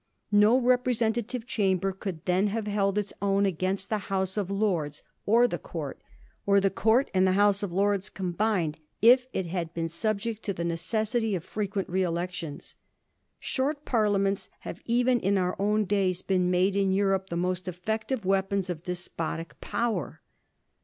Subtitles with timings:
[0.31, 5.47] No representative chamber could then have held its own against the House of Lords, or
[5.47, 6.01] the Court,
[6.43, 10.53] or the Court and the House of Lords combined, if it had been subject to
[10.53, 12.77] the necessity of frequent re elections.
[13.39, 18.25] Short parliaments have even in our own days been made in Europe the most effective
[18.25, 20.23] weapons of despotic power.